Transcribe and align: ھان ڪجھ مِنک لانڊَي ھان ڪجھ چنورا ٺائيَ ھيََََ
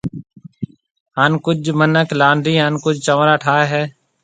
ھان 1.15 1.31
ڪجھ 1.45 1.69
مِنک 1.79 2.09
لانڊَي 2.19 2.53
ھان 2.61 2.73
ڪجھ 2.83 2.99
چنورا 3.05 3.35
ٺائيَ 3.43 3.65
ھيََََ 3.71 3.83